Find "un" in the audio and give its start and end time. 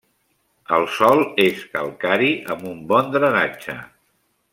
2.73-2.81